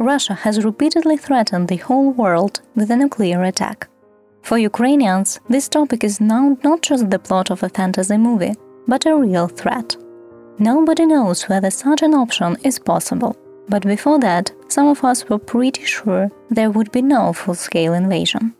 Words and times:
Russia 0.00 0.32
has 0.32 0.64
repeatedly 0.64 1.18
threatened 1.18 1.68
the 1.68 1.76
whole 1.76 2.10
world 2.12 2.62
with 2.74 2.90
a 2.90 2.96
nuclear 2.96 3.42
attack. 3.42 3.86
For 4.42 4.56
Ukrainians, 4.56 5.38
this 5.50 5.68
topic 5.68 6.02
is 6.04 6.22
now 6.22 6.56
not 6.64 6.80
just 6.80 7.10
the 7.10 7.18
plot 7.18 7.50
of 7.50 7.62
a 7.62 7.68
fantasy 7.68 8.16
movie, 8.16 8.54
but 8.88 9.04
a 9.04 9.14
real 9.14 9.46
threat. 9.46 9.94
Nobody 10.58 11.04
knows 11.04 11.42
whether 11.50 11.70
such 11.70 12.00
an 12.00 12.14
option 12.14 12.56
is 12.64 12.78
possible, 12.78 13.36
but 13.68 13.82
before 13.82 14.18
that, 14.20 14.50
some 14.68 14.88
of 14.88 15.04
us 15.04 15.28
were 15.28 15.38
pretty 15.38 15.84
sure 15.84 16.30
there 16.48 16.70
would 16.70 16.90
be 16.92 17.02
no 17.02 17.34
full 17.34 17.54
scale 17.54 17.92
invasion. 17.92 18.54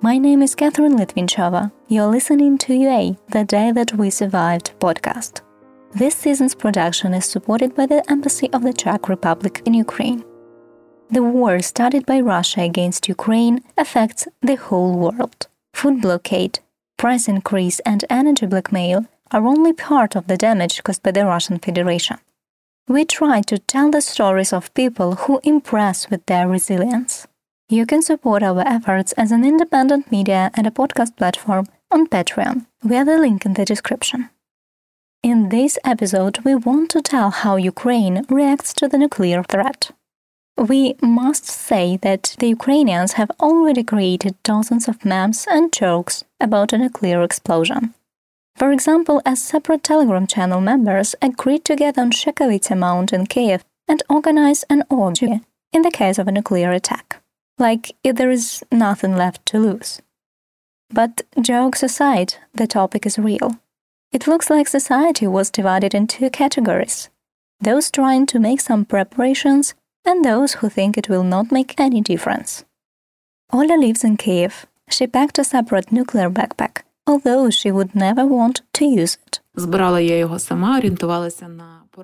My 0.00 0.18
name 0.18 0.42
is 0.42 0.56
Catherine 0.56 0.96
Litvinchova. 0.98 1.70
You're 1.86 2.10
listening 2.10 2.58
to 2.58 2.74
UA, 2.74 3.16
the 3.28 3.44
Day 3.44 3.70
That 3.70 3.92
We 3.92 4.10
Survived 4.10 4.72
podcast. 4.80 5.40
This 5.92 6.16
season's 6.16 6.56
production 6.56 7.14
is 7.14 7.26
supported 7.26 7.76
by 7.76 7.86
the 7.86 8.02
Embassy 8.10 8.52
of 8.52 8.64
the 8.64 8.72
Czech 8.72 9.08
Republic 9.08 9.62
in 9.66 9.74
Ukraine. 9.74 10.24
The 11.10 11.22
war 11.22 11.60
started 11.60 12.06
by 12.06 12.20
Russia 12.20 12.62
against 12.62 13.08
Ukraine 13.08 13.62
affects 13.76 14.26
the 14.40 14.56
whole 14.56 14.98
world. 14.98 15.48
Food 15.74 16.00
blockade, 16.00 16.60
price 16.96 17.28
increase, 17.28 17.78
and 17.80 18.04
energy 18.08 18.46
blackmail 18.46 19.06
are 19.30 19.46
only 19.46 19.72
part 19.72 20.16
of 20.16 20.26
the 20.26 20.36
damage 20.36 20.82
caused 20.82 21.02
by 21.02 21.10
the 21.10 21.26
Russian 21.26 21.58
Federation. 21.58 22.18
We 22.88 23.04
try 23.04 23.42
to 23.42 23.58
tell 23.58 23.90
the 23.90 24.00
stories 24.00 24.52
of 24.52 24.74
people 24.74 25.14
who 25.14 25.40
impress 25.42 26.10
with 26.10 26.24
their 26.26 26.48
resilience. 26.48 27.26
You 27.68 27.86
can 27.86 28.02
support 28.02 28.42
our 28.42 28.60
efforts 28.60 29.12
as 29.12 29.32
an 29.32 29.44
independent 29.44 30.10
media 30.10 30.50
and 30.54 30.66
a 30.66 30.70
podcast 30.70 31.16
platform 31.16 31.66
on 31.90 32.06
Patreon 32.06 32.66
via 32.82 33.04
the 33.04 33.18
link 33.18 33.46
in 33.46 33.54
the 33.54 33.64
description. 33.64 34.30
In 35.22 35.48
this 35.48 35.78
episode, 35.84 36.40
we 36.44 36.54
want 36.54 36.90
to 36.90 37.00
tell 37.00 37.30
how 37.30 37.56
Ukraine 37.56 38.26
reacts 38.28 38.74
to 38.74 38.88
the 38.88 38.98
nuclear 38.98 39.42
threat. 39.42 39.90
We 40.56 40.94
must 41.02 41.46
say 41.46 41.98
that 42.02 42.36
the 42.38 42.48
Ukrainians 42.48 43.14
have 43.14 43.30
already 43.40 43.82
created 43.82 44.40
dozens 44.42 44.88
of 44.88 45.04
memes 45.04 45.46
and 45.50 45.72
jokes 45.72 46.24
about 46.40 46.72
a 46.72 46.78
nuclear 46.78 47.22
explosion. 47.22 47.94
For 48.56 48.70
example, 48.70 49.20
as 49.26 49.42
separate 49.42 49.82
Telegram 49.82 50.26
channel 50.26 50.60
members 50.60 51.16
agreed 51.20 51.64
to 51.64 51.74
get 51.74 51.98
on 51.98 52.12
Shekhavitsa 52.12 52.78
Mount 52.78 53.12
in 53.12 53.26
Kiev 53.26 53.64
and 53.88 54.02
organize 54.08 54.64
an 54.70 54.84
orgy 54.88 55.40
in 55.72 55.82
the 55.82 55.90
case 55.90 56.18
of 56.18 56.28
a 56.28 56.32
nuclear 56.32 56.70
attack, 56.70 57.20
like 57.58 57.96
if 58.04 58.14
there 58.14 58.30
is 58.30 58.62
nothing 58.70 59.16
left 59.16 59.44
to 59.46 59.58
lose. 59.58 60.00
But 60.88 61.22
jokes 61.40 61.82
aside, 61.82 62.34
the 62.52 62.68
topic 62.68 63.04
is 63.06 63.18
real. 63.18 63.58
It 64.12 64.28
looks 64.28 64.48
like 64.48 64.68
society 64.68 65.26
was 65.26 65.50
divided 65.50 65.94
in 65.94 66.06
two 66.06 66.30
categories 66.30 67.10
those 67.60 67.90
trying 67.90 68.26
to 68.26 68.38
make 68.38 68.60
some 68.60 68.84
preparations 68.84 69.74
and 70.04 70.24
those 70.24 70.54
who 70.54 70.68
think 70.68 70.96
it 70.96 71.08
will 71.08 71.24
not 71.24 71.52
make 71.52 71.78
any 71.78 72.00
difference. 72.00 72.64
Ola 73.52 73.76
lives 73.76 74.04
in 74.04 74.16
Kiev. 74.16 74.66
She 74.88 75.06
packed 75.06 75.38
a 75.38 75.44
separate 75.44 75.92
nuclear 75.92 76.30
backpack, 76.30 76.82
although 77.06 77.50
she 77.50 77.70
would 77.70 77.94
never 77.94 78.26
want 78.26 78.62
to 78.74 78.84
use 78.84 79.18
it. 79.26 79.40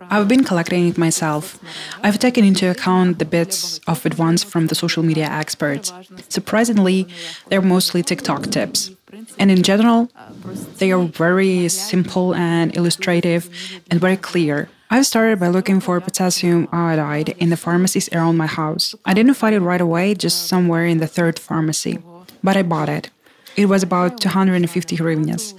I've 0.08 0.28
been 0.28 0.44
collecting 0.44 0.86
it 0.88 0.96
myself. 0.96 1.58
I've 2.02 2.18
taken 2.20 2.44
into 2.44 2.70
account 2.70 3.18
the 3.18 3.24
bits 3.24 3.80
of 3.88 4.06
advice 4.06 4.44
from 4.44 4.68
the 4.68 4.74
social 4.76 5.02
media 5.02 5.26
experts. 5.26 5.92
Surprisingly, 6.28 7.08
they're 7.48 7.60
mostly 7.60 8.02
TikTok 8.02 8.46
tips. 8.50 8.92
And 9.38 9.50
in 9.50 9.62
general, 9.64 10.08
they 10.78 10.92
are 10.92 11.02
very 11.02 11.68
simple 11.68 12.34
and 12.36 12.76
illustrative 12.76 13.50
and 13.90 14.00
very 14.00 14.16
clear. 14.16 14.68
I 14.92 15.02
started 15.02 15.38
by 15.38 15.46
looking 15.46 15.78
for 15.78 16.00
potassium 16.00 16.66
iodide 16.72 17.28
in 17.38 17.50
the 17.50 17.56
pharmacies 17.56 18.08
around 18.12 18.36
my 18.36 18.48
house. 18.48 18.92
I 19.04 19.14
didn't 19.14 19.34
find 19.34 19.54
it 19.54 19.60
right 19.60 19.80
away, 19.80 20.14
just 20.14 20.48
somewhere 20.48 20.84
in 20.84 20.98
the 20.98 21.06
third 21.06 21.38
pharmacy. 21.38 22.00
But 22.42 22.56
I 22.56 22.64
bought 22.64 22.88
it. 22.88 23.08
It 23.56 23.66
was 23.66 23.84
about 23.84 24.20
250 24.20 24.96
hryvnias. 24.96 25.54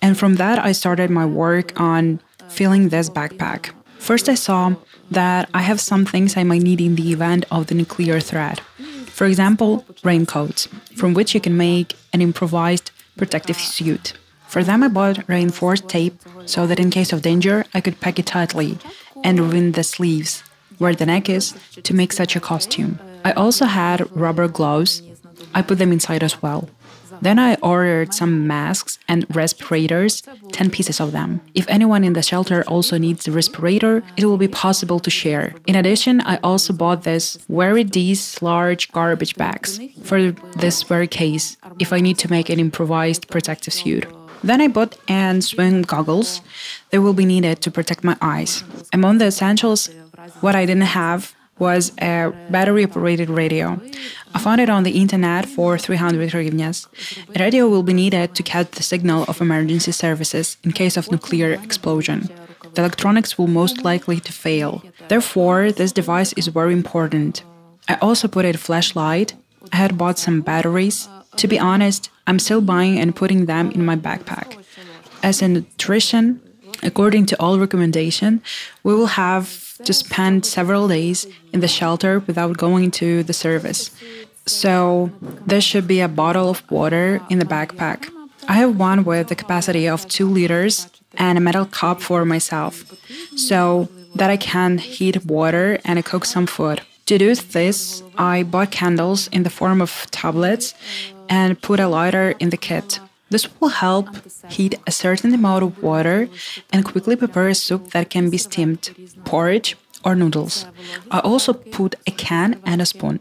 And 0.00 0.16
from 0.16 0.36
that, 0.36 0.64
I 0.64 0.72
started 0.72 1.10
my 1.10 1.26
work 1.26 1.78
on 1.78 2.22
filling 2.48 2.88
this 2.88 3.10
backpack. 3.10 3.70
First, 3.98 4.30
I 4.30 4.34
saw 4.34 4.74
that 5.10 5.50
I 5.52 5.60
have 5.60 5.78
some 5.78 6.06
things 6.06 6.38
I 6.38 6.44
might 6.44 6.62
need 6.62 6.80
in 6.80 6.94
the 6.94 7.12
event 7.12 7.44
of 7.50 7.66
the 7.66 7.74
nuclear 7.74 8.18
threat. 8.18 8.60
For 9.08 9.26
example, 9.26 9.84
raincoats, 10.02 10.68
from 10.96 11.12
which 11.12 11.34
you 11.34 11.40
can 11.40 11.54
make 11.54 11.96
an 12.14 12.22
improvised 12.22 12.92
protective 13.18 13.56
suit. 13.56 14.14
For 14.50 14.64
them, 14.64 14.82
I 14.82 14.88
bought 14.88 15.28
reinforced 15.28 15.88
tape 15.88 16.20
so 16.44 16.66
that 16.66 16.80
in 16.80 16.90
case 16.90 17.12
of 17.12 17.22
danger, 17.22 17.64
I 17.72 17.80
could 17.80 18.00
pack 18.00 18.18
it 18.18 18.26
tightly 18.26 18.78
and 19.22 19.38
ruin 19.38 19.72
the 19.72 19.84
sleeves, 19.84 20.42
where 20.78 20.94
the 20.94 21.06
neck 21.06 21.28
is, 21.28 21.54
to 21.84 21.94
make 21.94 22.12
such 22.12 22.34
a 22.34 22.40
costume. 22.40 22.98
I 23.24 23.30
also 23.32 23.66
had 23.66 24.10
rubber 24.10 24.48
gloves. 24.48 25.02
I 25.54 25.62
put 25.62 25.78
them 25.78 25.92
inside 25.92 26.24
as 26.24 26.42
well. 26.42 26.68
Then 27.22 27.38
I 27.38 27.54
ordered 27.56 28.12
some 28.12 28.46
masks 28.48 28.98
and 29.06 29.24
respirators, 29.36 30.22
10 30.52 30.70
pieces 30.70 31.00
of 31.00 31.12
them. 31.12 31.40
If 31.54 31.68
anyone 31.68 32.02
in 32.02 32.14
the 32.14 32.22
shelter 32.22 32.64
also 32.66 32.98
needs 32.98 33.28
a 33.28 33.32
respirator, 33.32 34.02
it 34.16 34.24
will 34.24 34.38
be 34.38 34.48
possible 34.48 34.98
to 35.00 35.10
share. 35.10 35.54
In 35.66 35.76
addition, 35.76 36.22
I 36.22 36.38
also 36.42 36.72
bought 36.72 37.04
this 37.04 37.36
very 37.48 37.84
these 37.84 38.40
large 38.42 38.90
garbage 38.90 39.36
bags 39.36 39.78
for 40.02 40.32
this 40.32 40.82
very 40.82 41.06
case 41.06 41.56
if 41.78 41.92
I 41.92 42.00
need 42.00 42.18
to 42.18 42.30
make 42.30 42.48
an 42.48 42.58
improvised 42.58 43.28
protective 43.28 43.74
suit. 43.74 44.06
Then 44.42 44.60
I 44.60 44.68
bought 44.68 44.96
and 45.08 45.44
swim 45.44 45.82
goggles. 45.82 46.40
They 46.90 46.98
will 46.98 47.12
be 47.12 47.24
needed 47.24 47.60
to 47.62 47.70
protect 47.70 48.04
my 48.04 48.16
eyes. 48.20 48.64
Among 48.92 49.18
the 49.18 49.26
essentials, 49.26 49.90
what 50.40 50.54
I 50.54 50.66
didn't 50.66 50.92
have 50.96 51.34
was 51.58 51.92
a 52.00 52.32
battery 52.50 52.84
operated 52.84 53.28
radio. 53.28 53.78
I 54.34 54.38
found 54.38 54.60
it 54.60 54.70
on 54.70 54.82
the 54.82 54.98
internet 55.02 55.46
for 55.46 55.76
300 55.76 56.30
hryvnias. 56.30 56.86
A 57.36 57.38
radio 57.38 57.68
will 57.68 57.82
be 57.82 57.92
needed 57.92 58.34
to 58.34 58.42
catch 58.42 58.70
the 58.72 58.82
signal 58.82 59.24
of 59.28 59.40
emergency 59.40 59.92
services 59.92 60.56
in 60.64 60.72
case 60.72 60.96
of 60.96 61.10
nuclear 61.10 61.52
explosion. 61.52 62.30
The 62.74 62.82
electronics 62.82 63.36
will 63.36 63.48
most 63.48 63.84
likely 63.84 64.20
to 64.20 64.32
fail. 64.32 64.82
Therefore, 65.08 65.70
this 65.72 65.92
device 65.92 66.32
is 66.34 66.46
very 66.48 66.72
important. 66.72 67.42
I 67.88 67.96
also 67.96 68.26
put 68.28 68.44
a 68.44 68.52
flashlight. 68.56 69.34
I 69.72 69.76
had 69.76 69.98
bought 69.98 70.18
some 70.18 70.40
batteries. 70.40 71.08
To 71.36 71.48
be 71.48 71.58
honest, 71.58 72.10
I'm 72.26 72.38
still 72.38 72.60
buying 72.60 72.98
and 72.98 73.14
putting 73.14 73.46
them 73.46 73.70
in 73.70 73.84
my 73.84 73.96
backpack. 73.96 74.62
As 75.22 75.42
a 75.42 75.48
nutrition, 75.48 76.40
according 76.82 77.26
to 77.26 77.40
all 77.40 77.58
recommendation, 77.58 78.42
we 78.82 78.94
will 78.94 79.06
have 79.06 79.76
to 79.84 79.92
spend 79.92 80.44
several 80.44 80.88
days 80.88 81.26
in 81.52 81.60
the 81.60 81.68
shelter 81.68 82.20
without 82.20 82.56
going 82.56 82.90
to 82.92 83.22
the 83.22 83.32
service. 83.32 83.90
So 84.46 85.10
there 85.46 85.60
should 85.60 85.86
be 85.86 86.00
a 86.00 86.08
bottle 86.08 86.50
of 86.50 86.62
water 86.70 87.20
in 87.30 87.38
the 87.38 87.44
backpack. 87.44 88.08
I 88.48 88.54
have 88.54 88.78
one 88.78 89.04
with 89.04 89.28
the 89.28 89.36
capacity 89.36 89.88
of 89.88 90.08
2 90.08 90.28
liters 90.28 90.88
and 91.14 91.38
a 91.38 91.40
metal 91.40 91.66
cup 91.66 92.00
for 92.00 92.24
myself, 92.24 92.84
so 93.36 93.88
that 94.14 94.30
I 94.30 94.36
can 94.36 94.78
heat 94.78 95.24
water 95.24 95.78
and 95.84 96.04
cook 96.04 96.24
some 96.24 96.46
food. 96.46 96.80
To 97.06 97.18
do 97.18 97.34
this, 97.34 98.02
I 98.16 98.44
bought 98.44 98.70
candles 98.70 99.28
in 99.28 99.42
the 99.42 99.50
form 99.50 99.80
of 99.80 100.06
tablets 100.10 100.74
and 101.30 101.62
put 101.62 101.80
a 101.80 101.88
lighter 101.88 102.34
in 102.40 102.50
the 102.50 102.56
kit. 102.56 103.00
This 103.30 103.48
will 103.60 103.68
help 103.68 104.08
heat 104.50 104.74
a 104.86 104.90
certain 104.90 105.32
amount 105.32 105.62
of 105.62 105.80
water 105.82 106.28
and 106.72 106.84
quickly 106.84 107.14
prepare 107.14 107.48
a 107.48 107.54
soup 107.54 107.92
that 107.92 108.10
can 108.10 108.28
be 108.28 108.36
steamed, 108.36 108.90
porridge, 109.24 109.76
or 110.04 110.16
noodles. 110.16 110.66
I 111.10 111.20
also 111.20 111.52
put 111.52 111.94
a 112.08 112.10
can 112.10 112.60
and 112.66 112.82
a 112.82 112.86
spoon. 112.86 113.20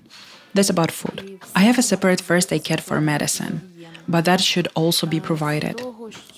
That's 0.56 0.72
about 0.72 0.90
food. 0.90 1.40
I 1.56 1.62
have 1.62 1.78
a 1.78 1.84
separate 1.84 2.22
first 2.22 2.52
aid 2.52 2.64
kit 2.64 2.82
for 2.82 3.00
medicine, 3.00 3.72
but 4.08 4.26
that 4.26 4.42
should 4.42 4.68
also 4.74 5.06
be 5.06 5.20
provided. 5.20 5.80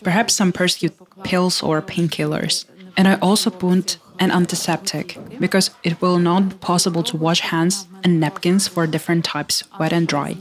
Perhaps 0.04 0.34
some 0.34 0.52
percute 0.52 0.94
pills 1.24 1.64
or 1.64 1.82
painkillers. 1.82 2.66
And 2.98 3.08
I 3.08 3.16
also 3.22 3.50
put 3.50 3.98
an 4.20 4.32
antiseptic 4.32 5.18
because 5.40 5.72
it 5.82 6.02
will 6.02 6.20
not 6.20 6.50
be 6.50 6.56
possible 6.56 7.04
to 7.04 7.16
wash 7.16 7.40
hands 7.40 7.88
and 8.04 8.20
napkins 8.20 8.68
for 8.68 8.86
different 8.86 9.24
types, 9.24 9.64
wet 9.80 9.94
and 9.94 10.10
dry 10.10 10.36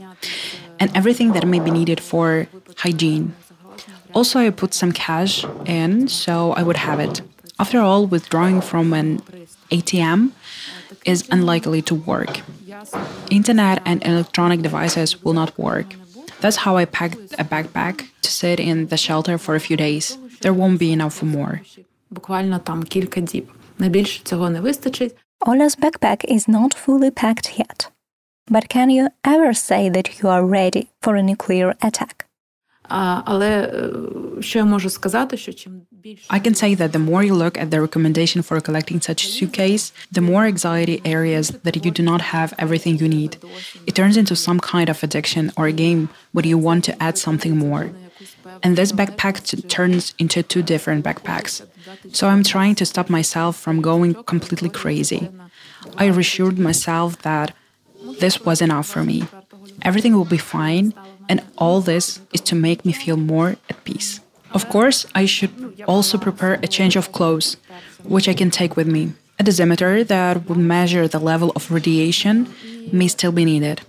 and 0.81 0.89
everything 0.97 1.33
that 1.33 1.45
may 1.47 1.59
be 1.59 1.69
needed 1.69 1.99
for 2.01 2.47
hygiene. 2.77 3.35
Also, 4.13 4.39
I 4.39 4.49
put 4.49 4.73
some 4.73 4.91
cash 4.91 5.45
in 5.65 6.07
so 6.07 6.53
I 6.53 6.63
would 6.63 6.77
have 6.77 6.99
it. 6.99 7.21
After 7.59 7.79
all, 7.79 8.07
withdrawing 8.07 8.59
from 8.59 8.91
an 8.93 9.19
ATM 9.69 10.31
is 11.05 11.29
unlikely 11.29 11.81
to 11.83 11.95
work. 11.95 12.41
Internet 13.29 13.81
and 13.85 14.03
electronic 14.03 14.61
devices 14.61 15.23
will 15.23 15.33
not 15.33 15.57
work. 15.57 15.93
That's 16.41 16.57
how 16.57 16.77
I 16.77 16.85
packed 16.85 17.33
a 17.37 17.45
backpack 17.45 18.09
to 18.23 18.31
sit 18.31 18.59
in 18.59 18.87
the 18.87 18.97
shelter 18.97 19.37
for 19.37 19.53
a 19.55 19.59
few 19.59 19.77
days. 19.77 20.17
There 20.41 20.53
won't 20.53 20.79
be 20.79 20.91
enough 20.91 21.13
for 21.13 21.25
more. 21.25 21.61
Ola's 25.45 25.75
backpack 25.75 26.25
is 26.27 26.47
not 26.47 26.73
fully 26.73 27.11
packed 27.11 27.59
yet. 27.59 27.89
But 28.47 28.69
can 28.69 28.89
you 28.89 29.09
ever 29.23 29.53
say 29.53 29.89
that 29.89 30.19
you 30.19 30.29
are 30.29 30.45
ready 30.45 30.89
for 31.01 31.15
a 31.15 31.23
nuclear 31.23 31.75
attack? 31.81 32.25
I 36.29 36.39
can 36.39 36.55
say 36.55 36.75
that 36.75 36.91
the 36.91 36.99
more 36.99 37.23
you 37.23 37.35
look 37.35 37.57
at 37.57 37.71
the 37.71 37.79
recommendation 37.79 38.41
for 38.41 38.59
collecting 38.59 38.99
such 38.99 39.27
suitcase, 39.27 39.93
the 40.11 40.19
more 40.19 40.45
anxiety 40.45 41.01
areas 41.05 41.49
that 41.63 41.85
you 41.85 41.91
do 41.91 42.03
not 42.03 42.21
have 42.21 42.53
everything 42.57 42.97
you 42.97 43.07
need. 43.07 43.37
It 43.87 43.95
turns 43.95 44.17
into 44.17 44.35
some 44.35 44.59
kind 44.59 44.89
of 44.89 45.01
addiction 45.03 45.51
or 45.55 45.67
a 45.67 45.71
game 45.71 46.09
where 46.33 46.45
you 46.45 46.57
want 46.57 46.83
to 46.85 47.01
add 47.01 47.17
something 47.17 47.55
more. 47.57 47.91
And 48.63 48.75
this 48.75 48.91
backpack 48.91 49.43
t- 49.45 49.61
turns 49.61 50.13
into 50.19 50.43
two 50.43 50.61
different 50.61 51.05
backpacks. 51.05 51.65
So 52.11 52.27
I'm 52.27 52.43
trying 52.43 52.75
to 52.75 52.85
stop 52.85 53.09
myself 53.09 53.55
from 53.57 53.81
going 53.81 54.15
completely 54.25 54.69
crazy. 54.69 55.29
I 55.97 56.07
reassured 56.07 56.59
myself 56.59 57.21
that 57.21 57.53
this 58.19 58.41
was 58.41 58.61
enough 58.61 58.87
for 58.87 59.03
me. 59.03 59.23
Everything 59.81 60.13
will 60.15 60.25
be 60.25 60.37
fine, 60.37 60.93
and 61.29 61.41
all 61.57 61.81
this 61.81 62.21
is 62.33 62.41
to 62.41 62.55
make 62.55 62.85
me 62.85 62.93
feel 62.93 63.17
more 63.17 63.55
at 63.69 63.83
peace. 63.83 64.19
Of 64.53 64.67
course, 64.69 65.05
I 65.15 65.25
should 65.25 65.83
also 65.87 66.17
prepare 66.17 66.59
a 66.61 66.67
change 66.67 66.95
of 66.95 67.11
clothes, 67.11 67.57
which 68.03 68.27
I 68.27 68.33
can 68.33 68.51
take 68.51 68.75
with 68.75 68.87
me. 68.87 69.13
A 69.39 69.43
dosimeter 69.43 70.05
that 70.07 70.47
would 70.47 70.57
measure 70.57 71.07
the 71.07 71.19
level 71.19 71.51
of 71.55 71.71
radiation 71.71 72.47
may 72.91 73.07
still 73.07 73.31
be 73.31 73.45
needed. 73.45 73.81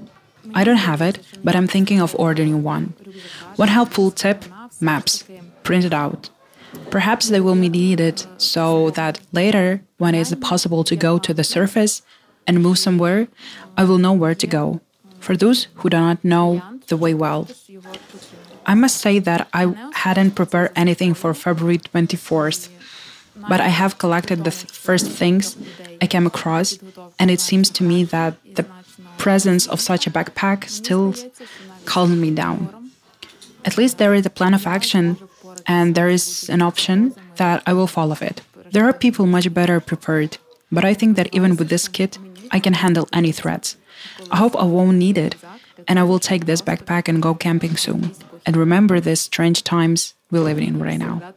I 0.55 0.65
don't 0.65 0.77
have 0.77 1.03
it, 1.03 1.19
but 1.45 1.57
I'm 1.57 1.67
thinking 1.67 2.01
of 2.01 2.15
ordering 2.19 2.63
one. 2.63 2.95
One 3.57 3.69
helpful 3.69 4.11
tip 4.11 4.45
maps, 4.81 5.25
printed 5.63 5.95
out. 5.95 6.31
Perhaps 6.91 7.29
they 7.29 7.41
will 7.41 7.55
be 7.55 7.69
needed 7.69 8.25
so 8.39 8.91
that 8.91 9.21
later, 9.33 9.83
when 9.99 10.15
it 10.15 10.21
is 10.21 10.35
possible 10.37 10.85
to 10.85 10.97
go 10.97 11.19
to 11.19 11.35
the 11.35 11.45
surface 11.45 12.03
and 12.47 12.63
move 12.63 12.79
somewhere, 12.79 13.29
I 13.77 13.85
will 13.85 13.99
know 13.99 14.13
where 14.13 14.35
to 14.35 14.47
go. 14.47 14.81
For 15.21 15.37
those 15.37 15.69
who 15.77 15.89
do 15.91 15.97
not 15.97 16.25
know 16.25 16.63
the 16.89 16.97
way 16.97 17.15
well, 17.15 17.49
I 18.67 18.75
must 18.75 18.99
say 18.99 19.19
that 19.21 19.49
I 19.53 19.75
hadn't 19.95 20.33
prepared 20.33 20.73
anything 20.77 21.15
for 21.15 21.35
February 21.35 21.79
24th, 21.79 22.69
but 23.49 23.61
I 23.61 23.69
have 23.69 23.99
collected 23.99 24.45
the 24.45 24.51
th 24.51 24.71
first 24.71 25.07
things 25.21 25.57
I 26.03 26.07
came 26.07 26.27
across, 26.27 26.79
and 27.19 27.31
it 27.31 27.41
seems 27.41 27.71
to 27.77 27.83
me 27.91 28.05
that 28.15 28.33
the 28.59 28.67
presence 29.19 29.65
of 29.73 29.81
such 29.81 30.07
a 30.07 30.11
backpack 30.11 30.69
still 30.69 31.15
calms 31.85 32.17
me 32.25 32.31
down. 32.31 32.59
At 33.65 33.79
least 33.79 33.99
there 33.99 34.15
is 34.15 34.27
a 34.27 34.35
plan 34.39 34.55
of 34.55 34.67
action, 34.67 35.05
and 35.67 35.95
there 35.95 36.11
is 36.19 36.49
an 36.51 36.63
option 36.63 37.15
that 37.37 37.63
I 37.67 37.73
will 37.73 37.87
follow 37.87 38.17
it. 38.21 38.43
There 38.73 38.85
are 38.89 38.93
people 38.93 39.27
much 39.27 39.53
better 39.53 39.79
prepared, 39.81 40.39
but 40.71 40.85
I 40.85 40.95
think 40.95 41.17
that 41.17 41.29
even 41.37 41.57
with 41.57 41.69
this 41.69 41.87
kit, 41.89 42.19
I 42.53 42.61
can 42.61 42.75
handle 42.75 43.09
any 43.13 43.33
threats. 43.33 43.77
I 44.31 44.37
hope 44.37 44.55
I 44.57 44.65
won't 44.65 44.99
need 44.99 45.19
it, 45.19 45.35
and 45.89 45.99
I 45.99 46.05
will 46.05 46.19
take 46.19 46.45
this 46.45 46.63
backpack 46.63 47.09
and 47.09 47.23
go 47.23 47.35
camping 47.35 47.77
soon. 47.77 48.13
And 48.45 48.57
remember 48.57 49.01
these 49.01 49.21
strange 49.21 49.65
times 49.65 50.15
we 50.31 50.39
live 50.39 50.59
in 50.59 50.79
right 50.79 50.99
now. 50.99 51.35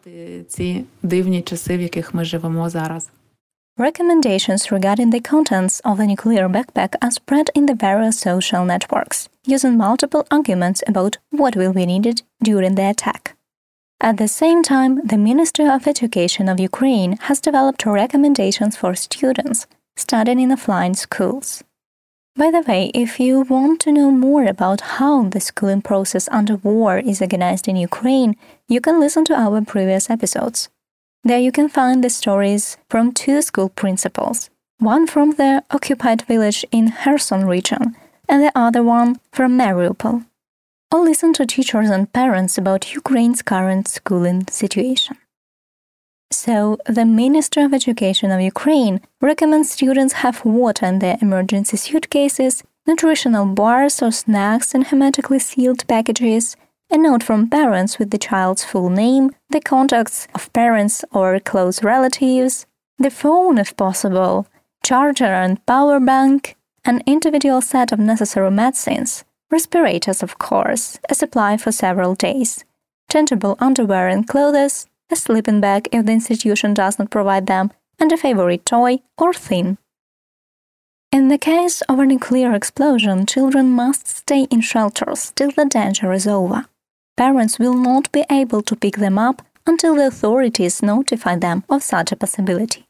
Recommendations 3.77 4.71
regarding 4.71 5.09
the 5.09 5.19
contents 5.19 5.81
of 5.81 5.97
the 5.97 6.07
nuclear 6.07 6.47
backpack 6.47 6.95
are 7.01 7.11
spread 7.11 7.49
in 7.53 7.65
the 7.65 7.75
various 7.75 8.19
social 8.19 8.63
networks, 8.65 9.29
using 9.45 9.77
multiple 9.77 10.25
arguments 10.31 10.81
about 10.87 11.17
what 11.29 11.55
will 11.55 11.73
be 11.73 11.85
needed 11.85 12.23
during 12.41 12.75
the 12.75 12.89
attack. 12.89 13.35
At 14.01 14.17
the 14.17 14.27
same 14.27 14.63
time, 14.63 15.05
the 15.05 15.17
Ministry 15.17 15.67
of 15.67 15.87
Education 15.87 16.49
of 16.49 16.59
Ukraine 16.59 17.17
has 17.23 17.39
developed 17.39 17.85
recommendations 17.85 18.75
for 18.77 18.95
students 18.95 19.67
studying 19.95 20.39
in 20.39 20.49
offline 20.49 20.95
schools. 20.95 21.63
By 22.37 22.51
the 22.51 22.61
way, 22.67 22.91
if 22.93 23.17
you 23.17 23.41
want 23.41 23.79
to 23.81 23.93
know 23.93 24.11
more 24.11 24.43
about 24.43 24.81
how 24.81 25.29
the 25.29 25.39
schooling 25.39 25.81
process 25.81 26.27
under 26.31 26.57
war 26.57 26.97
is 26.99 27.21
organized 27.21 27.67
in 27.67 27.77
Ukraine, 27.77 28.35
you 28.67 28.81
can 28.81 28.99
listen 28.99 29.23
to 29.25 29.33
our 29.33 29.61
previous 29.61 30.09
episodes. 30.09 30.67
There 31.23 31.39
you 31.39 31.51
can 31.51 31.69
find 31.69 32.03
the 32.03 32.09
stories 32.09 32.77
from 32.89 33.13
two 33.13 33.41
school 33.41 33.69
principals, 33.69 34.49
one 34.79 35.07
from 35.07 35.31
the 35.31 35.63
occupied 35.71 36.23
village 36.23 36.65
in 36.71 36.91
Kherson 36.91 37.45
region 37.45 37.95
and 38.27 38.43
the 38.43 38.51
other 38.53 38.83
one 38.83 39.19
from 39.31 39.57
Mariupol. 39.57 40.25
Or 40.91 40.99
listen 40.99 41.33
to 41.33 41.45
teachers 41.45 41.89
and 41.89 42.11
parents 42.11 42.57
about 42.57 42.93
Ukraine's 42.93 43.41
current 43.41 43.87
schooling 43.87 44.45
situation. 44.47 45.17
So, 46.35 46.77
the 46.85 47.05
Minister 47.05 47.63
of 47.63 47.73
Education 47.73 48.29
of 48.29 48.41
Ukraine 48.41 48.99
recommends 49.21 49.71
students 49.71 50.15
have 50.15 50.43
water 50.43 50.85
in 50.85 50.99
their 50.99 51.17
emergency 51.21 51.77
suitcases, 51.77 52.61
nutritional 52.85 53.45
bars 53.45 54.01
or 54.03 54.11
snacks 54.11 54.75
in 54.75 54.81
hermetically 54.83 55.39
sealed 55.39 55.87
packages, 55.87 56.57
a 56.91 56.97
note 56.97 57.23
from 57.23 57.49
parents 57.49 57.97
with 57.97 58.11
the 58.11 58.17
child's 58.17 58.65
full 58.65 58.89
name, 58.89 59.31
the 59.49 59.61
contacts 59.61 60.27
of 60.35 60.51
parents 60.51 61.05
or 61.13 61.39
close 61.39 61.81
relatives, 61.81 62.65
the 62.99 63.09
phone 63.09 63.57
if 63.57 63.75
possible, 63.77 64.45
charger 64.83 65.33
and 65.43 65.65
power 65.65 66.01
bank, 66.01 66.57
an 66.83 67.01
individual 67.05 67.61
set 67.61 67.93
of 67.93 67.97
necessary 67.97 68.51
medicines, 68.51 69.23
respirators, 69.49 70.21
of 70.21 70.37
course, 70.37 70.99
a 71.09 71.15
supply 71.15 71.55
for 71.55 71.71
several 71.71 72.13
days, 72.13 72.65
changeable 73.09 73.55
underwear 73.59 74.09
and 74.09 74.27
clothes, 74.27 74.85
a 75.10 75.16
sleeping 75.16 75.60
bag 75.60 75.88
if 75.92 76.06
the 76.06 76.12
institution 76.12 76.74
does 76.74 76.98
not 76.98 77.10
provide 77.10 77.46
them, 77.46 77.70
and 77.98 78.12
a 78.12 78.16
favorite 78.16 78.64
toy 78.64 78.98
or 79.18 79.32
thing. 79.32 79.78
In 81.12 81.28
the 81.28 81.38
case 81.38 81.82
of 81.82 81.98
a 81.98 82.06
nuclear 82.06 82.54
explosion, 82.54 83.26
children 83.26 83.70
must 83.70 84.06
stay 84.06 84.42
in 84.50 84.60
shelters 84.60 85.32
till 85.34 85.50
the 85.50 85.64
danger 85.64 86.12
is 86.12 86.26
over. 86.26 86.66
Parents 87.16 87.58
will 87.58 87.74
not 87.74 88.10
be 88.12 88.24
able 88.30 88.62
to 88.62 88.76
pick 88.76 88.96
them 88.96 89.18
up 89.18 89.42
until 89.66 89.96
the 89.96 90.06
authorities 90.06 90.82
notify 90.82 91.36
them 91.36 91.64
of 91.68 91.82
such 91.82 92.12
a 92.12 92.16
possibility. 92.16 92.84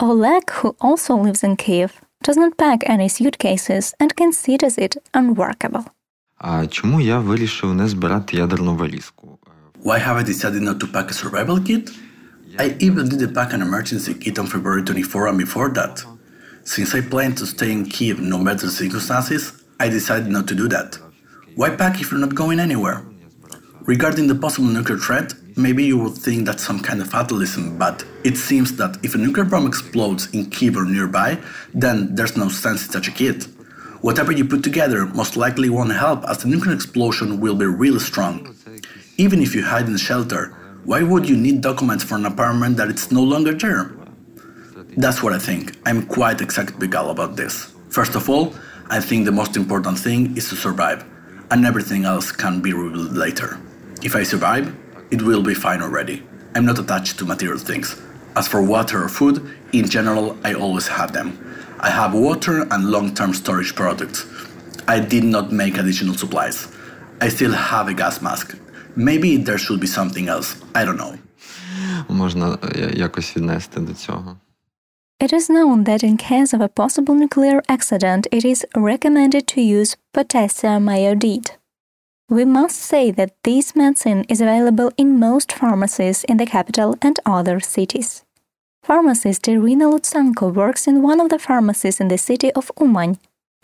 Oleg, 0.00 0.50
who 0.50 0.76
also 0.80 1.14
lives 1.16 1.44
in 1.44 1.56
Kiev, 1.56 2.00
does 2.22 2.36
not 2.36 2.56
pack 2.56 2.88
any 2.88 3.08
suitcases 3.08 3.94
and 4.00 4.16
considers 4.16 4.78
it 4.78 4.96
unworkable. 5.14 5.84
А 6.38 6.66
чому 6.66 7.00
я 7.00 7.18
вирішив 7.18 7.74
не 7.74 7.88
збирати 7.88 8.36
ядерну 8.36 8.76
валізку? 8.76 9.38
Why 9.83 9.97
have 9.97 10.15
I 10.15 10.23
decided 10.23 10.61
not 10.61 10.79
to 10.79 10.87
pack 10.87 11.11
a 11.11 11.13
survival 11.13 11.59
kit? 11.59 11.89
I 12.57 12.77
even 12.79 13.09
didn't 13.09 13.33
pack 13.33 13.51
an 13.51 13.61
emergency 13.61 14.13
kit 14.13 14.39
on 14.39 14.47
February 14.47 14.81
24 14.81 15.27
and 15.27 15.37
before 15.37 15.67
that. 15.71 16.01
Since 16.63 16.95
I 16.95 17.01
plan 17.01 17.35
to 17.35 17.45
stay 17.45 17.69
in 17.69 17.85
Kiev 17.87 18.17
no 18.21 18.37
matter 18.37 18.67
the 18.67 18.71
circumstances, 18.71 19.61
I 19.81 19.89
decided 19.89 20.29
not 20.29 20.47
to 20.47 20.55
do 20.55 20.69
that. 20.69 20.97
Why 21.55 21.75
pack 21.75 21.99
if 21.99 22.11
you're 22.11 22.21
not 22.21 22.33
going 22.33 22.61
anywhere? 22.61 23.05
Regarding 23.81 24.27
the 24.27 24.35
possible 24.35 24.69
nuclear 24.69 24.97
threat, 24.97 25.33
maybe 25.57 25.83
you 25.83 25.97
would 25.97 26.13
think 26.15 26.45
that's 26.45 26.63
some 26.63 26.79
kind 26.79 27.01
of 27.01 27.09
fatalism, 27.09 27.77
but 27.77 28.05
it 28.23 28.37
seems 28.37 28.77
that 28.77 28.97
if 29.03 29.15
a 29.15 29.17
nuclear 29.17 29.43
bomb 29.43 29.67
explodes 29.67 30.33
in 30.33 30.49
Kiev 30.49 30.77
or 30.77 30.85
nearby, 30.85 31.37
then 31.73 32.15
there's 32.15 32.37
no 32.37 32.47
sense 32.47 32.85
in 32.85 32.91
such 32.93 33.09
a 33.09 33.11
kit. 33.11 33.49
Whatever 33.99 34.31
you 34.31 34.45
put 34.45 34.63
together 34.63 35.05
most 35.07 35.35
likely 35.35 35.69
won't 35.69 35.91
help 35.91 36.23
as 36.29 36.37
the 36.37 36.47
nuclear 36.47 36.73
explosion 36.73 37.41
will 37.41 37.55
be 37.55 37.65
really 37.65 37.99
strong. 37.99 38.52
Even 39.17 39.41
if 39.41 39.53
you 39.53 39.63
hide 39.63 39.87
in 39.87 39.97
shelter, 39.97 40.55
why 40.85 41.03
would 41.03 41.29
you 41.29 41.37
need 41.37 41.61
documents 41.61 42.03
for 42.03 42.15
an 42.15 42.25
apartment 42.25 42.77
that 42.77 42.89
it's 42.89 43.11
no 43.11 43.21
longer 43.21 43.53
there? 43.53 43.91
That's 44.97 45.21
what 45.21 45.33
I 45.33 45.39
think. 45.39 45.77
I'm 45.85 46.07
quite 46.07 46.39
skeptical 46.51 47.11
about 47.11 47.35
this. 47.35 47.73
First 47.89 48.15
of 48.15 48.27
all, 48.27 48.55
I 48.89 48.99
think 48.99 49.25
the 49.25 49.31
most 49.31 49.55
important 49.55 49.99
thing 49.99 50.35
is 50.35 50.49
to 50.49 50.55
survive, 50.55 51.05
and 51.51 51.63
everything 51.63 52.05
else 52.05 52.31
can 52.31 52.59
be 52.59 52.73
revealed 52.73 53.13
later. 53.13 53.59
If 54.01 54.15
I 54.15 54.23
survive, 54.23 54.75
it 55.11 55.21
will 55.21 55.43
be 55.43 55.53
fine 55.53 55.83
already. 55.83 56.23
I'm 56.55 56.65
not 56.65 56.79
attached 56.79 57.19
to 57.19 57.25
material 57.25 57.59
things. 57.59 58.01
As 58.35 58.47
for 58.47 58.63
water 58.63 59.03
or 59.03 59.09
food, 59.09 59.47
in 59.73 59.87
general, 59.87 60.37
I 60.43 60.55
always 60.55 60.87
have 60.87 61.13
them. 61.13 61.37
I 61.79 61.91
have 61.91 62.15
water 62.15 62.65
and 62.71 62.89
long 62.89 63.13
term 63.13 63.35
storage 63.35 63.75
products. 63.75 64.25
I 64.87 64.99
did 64.99 65.23
not 65.23 65.51
make 65.51 65.77
additional 65.77 66.15
supplies. 66.15 66.67
I 67.21 67.29
still 67.29 67.53
have 67.53 67.87
a 67.87 67.93
gas 67.93 68.21
mask, 68.21 68.57
Maybe 68.96 69.36
there 69.36 69.58
should 69.58 69.80
be 69.80 69.86
something 69.86 70.28
else. 70.28 70.56
I 70.74 70.84
don't 70.84 70.96
know. 70.96 71.14
Можна 72.08 72.58
якось 72.92 73.36
віднести 73.36 73.80
до 73.80 73.94
цього. 73.94 74.36
It 75.20 75.32
is 75.32 75.50
known 75.50 75.84
that 75.84 76.04
in 76.04 76.16
case 76.16 76.52
of 76.54 76.60
a 76.60 76.68
possible 76.80 77.14
nuclear 77.14 77.60
accident, 77.68 78.22
it 78.30 78.44
is 78.44 78.64
recommended 78.74 79.44
to 79.52 79.60
use 79.60 79.96
potassium 80.14 80.88
iodide. 80.88 81.50
We 82.30 82.44
must 82.44 82.76
say 82.92 83.10
that 83.18 83.34
this 83.42 83.74
medicine 83.74 84.22
is 84.32 84.40
available 84.40 84.90
in 84.96 85.18
most 85.18 85.50
pharmacies 85.60 86.18
in 86.30 86.36
the 86.36 86.46
capital 86.46 86.90
and 87.06 87.16
other 87.24 87.58
cities. 87.58 88.22
Pharmacist 88.88 89.48
Irina 89.48 89.86
Lutsenko 89.86 90.46
works 90.54 90.86
in 90.86 91.02
one 91.02 91.20
of 91.20 91.30
the 91.30 91.38
pharmacies 91.38 92.00
in 92.00 92.08
the 92.08 92.18
city 92.28 92.50
of 92.52 92.70
Uman 92.80 93.18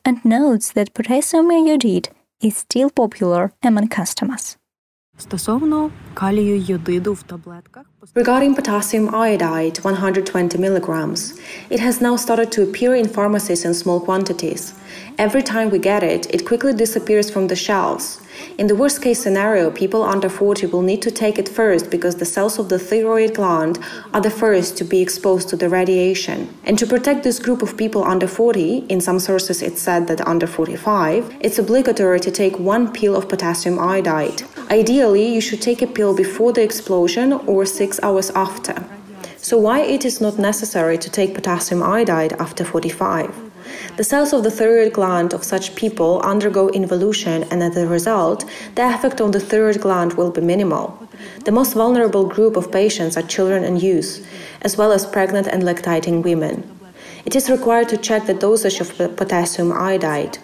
and 0.04 0.24
notes 0.24 0.72
that 0.72 0.94
potassium 0.94 1.50
iodide 1.50 2.08
is 2.40 2.56
still 2.56 2.90
popular 2.90 3.52
among 3.62 3.88
customers. 3.88 4.56
Стосовно 5.18 5.90
калію 6.14 6.64
йодиду 6.68 7.12
в 7.14 7.22
таблетках 7.22 7.84
Regarding 8.14 8.54
potassium 8.54 9.10
iodide, 9.10 9.80
120 9.82 10.58
milligrams, 10.58 11.20
it 11.70 11.80
has 11.80 12.00
now 12.00 12.16
started 12.16 12.52
to 12.52 12.62
appear 12.62 12.94
in 12.94 13.08
pharmacies 13.08 13.64
in 13.64 13.72
small 13.74 14.00
quantities. 14.08 14.62
Every 15.16 15.42
time 15.42 15.68
we 15.70 15.78
get 15.78 16.02
it, 16.14 16.22
it 16.34 16.46
quickly 16.50 16.74
disappears 16.84 17.30
from 17.30 17.44
the 17.48 17.56
shelves. 17.66 18.06
In 18.58 18.66
the 18.66 18.78
worst 18.82 18.98
case 19.04 19.20
scenario, 19.24 19.70
people 19.70 20.02
under 20.02 20.28
40 20.28 20.66
will 20.72 20.82
need 20.82 21.02
to 21.02 21.10
take 21.22 21.38
it 21.38 21.48
first 21.48 21.90
because 21.94 22.16
the 22.16 22.30
cells 22.34 22.58
of 22.58 22.68
the 22.68 22.78
thyroid 22.78 23.32
gland 23.38 23.78
are 24.12 24.20
the 24.20 24.36
first 24.42 24.76
to 24.78 24.84
be 24.84 25.00
exposed 25.00 25.48
to 25.48 25.56
the 25.56 25.68
radiation. 25.68 26.38
And 26.66 26.78
to 26.78 26.86
protect 26.86 27.22
this 27.22 27.38
group 27.38 27.62
of 27.62 27.76
people 27.76 28.02
under 28.04 28.28
40, 28.28 28.86
in 28.94 29.00
some 29.00 29.18
sources 29.18 29.62
it's 29.62 29.82
said 29.82 30.08
that 30.08 30.26
under 30.26 30.46
45, 30.46 31.36
it's 31.40 31.58
obligatory 31.58 32.20
to 32.20 32.30
take 32.30 32.58
one 32.58 32.92
pill 32.92 33.16
of 33.16 33.28
potassium 33.28 33.78
iodide. 33.78 34.42
Ideally, 34.71 35.27
you 35.27 35.41
should 35.41 35.63
take 35.63 35.81
a 35.81 35.87
pill 35.87 36.15
before 36.15 36.53
the 36.53 36.61
explosion 36.61 37.33
or 37.33 37.65
six 37.65 37.99
hours 38.03 38.29
after. 38.31 38.75
So, 39.37 39.57
why 39.57 39.79
it 39.79 40.05
is 40.05 40.21
not 40.21 40.37
necessary 40.37 40.95
to 40.99 41.09
take 41.09 41.33
potassium 41.33 41.81
iodide 41.81 42.33
after 42.33 42.63
45? 42.63 43.33
The 43.97 44.03
cells 44.03 44.31
of 44.31 44.43
the 44.43 44.51
thyroid 44.51 44.93
gland 44.93 45.33
of 45.33 45.43
such 45.43 45.73
people 45.73 46.21
undergo 46.21 46.69
involution, 46.69 47.45
and 47.49 47.63
as 47.63 47.75
a 47.77 47.87
result, 47.87 48.45
the 48.75 48.87
effect 48.93 49.19
on 49.19 49.31
the 49.31 49.39
thyroid 49.39 49.81
gland 49.81 50.13
will 50.13 50.29
be 50.29 50.41
minimal. 50.41 50.99
The 51.45 51.51
most 51.51 51.73
vulnerable 51.73 52.25
group 52.25 52.55
of 52.55 52.71
patients 52.71 53.17
are 53.17 53.23
children 53.23 53.63
and 53.63 53.81
youth, 53.81 54.23
as 54.61 54.77
well 54.77 54.91
as 54.91 55.03
pregnant 55.03 55.47
and 55.47 55.63
lactating 55.63 56.21
women. 56.21 56.63
It 57.25 57.35
is 57.35 57.49
required 57.49 57.89
to 57.89 57.97
check 57.97 58.27
the 58.27 58.35
dosage 58.35 58.79
of 58.79 58.95
potassium 59.17 59.71
iodide. 59.71 60.37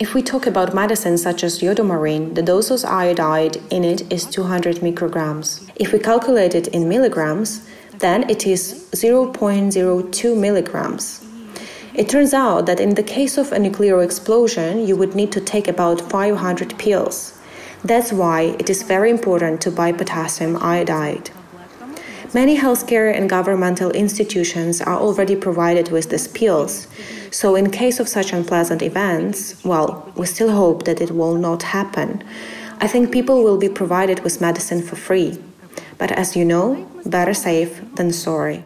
If 0.00 0.14
we 0.14 0.22
talk 0.22 0.46
about 0.46 0.72
medicines 0.72 1.22
such 1.22 1.44
as 1.44 1.58
iodomarine, 1.58 2.34
the 2.34 2.40
dose 2.40 2.70
of 2.70 2.86
iodide 2.86 3.58
in 3.68 3.84
it 3.84 4.10
is 4.10 4.24
200 4.24 4.76
micrograms. 4.76 5.70
If 5.76 5.92
we 5.92 5.98
calculate 5.98 6.54
it 6.54 6.68
in 6.68 6.88
milligrams, 6.88 7.68
then 7.98 8.30
it 8.30 8.46
is 8.46 8.88
0.02 8.92 10.40
milligrams. 10.40 11.22
It 11.92 12.08
turns 12.08 12.32
out 12.32 12.64
that 12.64 12.80
in 12.80 12.94
the 12.94 13.02
case 13.02 13.36
of 13.36 13.52
a 13.52 13.58
nuclear 13.58 14.02
explosion, 14.02 14.86
you 14.86 14.96
would 14.96 15.14
need 15.14 15.32
to 15.32 15.40
take 15.42 15.68
about 15.68 16.00
500 16.00 16.78
pills. 16.78 17.38
That's 17.84 18.10
why 18.10 18.56
it 18.58 18.70
is 18.70 18.82
very 18.82 19.10
important 19.10 19.60
to 19.60 19.70
buy 19.70 19.92
potassium 19.92 20.56
iodide. 20.62 21.28
Many 22.32 22.56
healthcare 22.56 23.14
and 23.14 23.28
governmental 23.28 23.90
institutions 23.90 24.80
are 24.80 24.96
already 24.96 25.36
provided 25.36 25.90
with 25.90 26.08
these 26.08 26.28
pills. 26.28 26.86
So, 27.30 27.54
in 27.54 27.70
case 27.70 28.00
of 28.00 28.08
such 28.08 28.32
unpleasant 28.32 28.82
events, 28.82 29.64
well, 29.64 30.12
we 30.16 30.26
still 30.26 30.50
hope 30.50 30.84
that 30.84 31.00
it 31.00 31.12
will 31.12 31.36
not 31.36 31.62
happen. 31.62 32.24
I 32.80 32.88
think 32.88 33.12
people 33.12 33.44
will 33.44 33.58
be 33.58 33.68
provided 33.68 34.20
with 34.24 34.40
medicine 34.40 34.82
for 34.82 34.96
free. 34.96 35.38
But 35.98 36.12
as 36.12 36.34
you 36.34 36.44
know, 36.44 36.88
better 37.04 37.34
safe 37.34 37.80
than 37.94 38.12
sorry. 38.12 38.64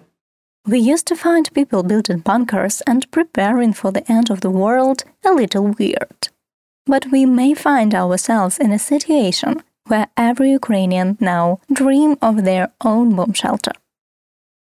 We 0.67 0.79
used 0.79 1.07
to 1.09 1.17
find 1.17 1.53
people 1.53 1.83
building 1.83 2.21
bunkers 2.21 2.81
and 2.87 3.11
preparing 3.11 3.75
for 3.75 3.93
the 3.93 4.11
end 4.11 4.31
of 4.31 4.41
the 4.41 4.51
world 4.51 5.05
a 5.25 5.33
little 5.33 5.75
weird. 5.79 6.29
But 6.87 7.11
we 7.13 7.27
may 7.27 7.55
find 7.55 7.95
ourselves 7.95 8.59
in 8.59 8.73
a 8.73 8.79
situation 8.79 9.63
where 9.89 10.09
every 10.17 10.53
Ukrainian 10.53 11.19
now 11.21 11.61
dream 11.71 12.17
of 12.23 12.45
their 12.45 12.73
own 12.83 13.15
bomb 13.15 13.35
shelter. 13.35 13.73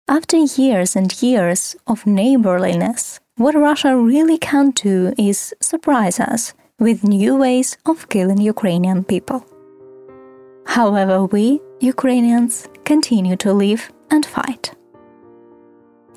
After 0.06 0.36
years 0.36 0.94
and 0.94 1.10
years 1.20 1.76
of 1.86 2.06
neighborliness, 2.06 3.18
what 3.38 3.54
Russia 3.54 3.96
really 3.96 4.36
can 4.36 4.70
do 4.70 5.14
is 5.16 5.54
surprise 5.60 6.18
us 6.18 6.54
with 6.80 7.04
new 7.04 7.36
ways 7.36 7.78
of 7.86 8.08
killing 8.08 8.40
Ukrainian 8.40 9.04
people. 9.04 9.44
However, 10.66 11.24
we, 11.24 11.60
Ukrainians, 11.80 12.68
continue 12.84 13.36
to 13.36 13.52
live 13.52 13.92
and 14.10 14.26
fight. 14.26 14.74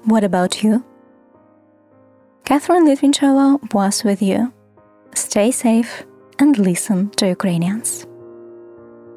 What 0.03 0.23
about 0.23 0.63
you? 0.63 0.83
Catherine 2.43 2.87
Litvinchova 2.87 3.71
was 3.71 4.03
with 4.03 4.21
you. 4.21 4.51
Stay 5.13 5.51
safe 5.51 6.03
and 6.39 6.57
listen 6.57 7.11
to 7.17 7.27
Ukrainians. 7.27 8.07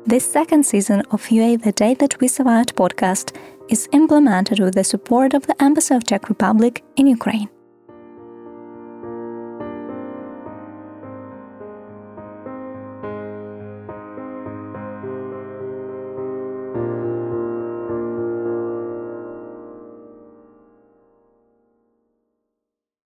This 0.04 0.30
second 0.30 0.66
season 0.66 1.00
of 1.10 1.30
UA 1.30 1.56
The 1.58 1.72
Day 1.72 1.94
That 1.94 2.20
We 2.20 2.28
Survived 2.28 2.76
podcast 2.76 3.34
is 3.70 3.88
implemented 3.92 4.60
with 4.60 4.74
the 4.74 4.84
support 4.84 5.32
of 5.32 5.46
the 5.46 5.56
Embassy 5.62 5.94
of 5.94 6.04
Czech 6.04 6.28
Republic 6.28 6.84
in 6.96 7.06
Ukraine. 7.06 7.48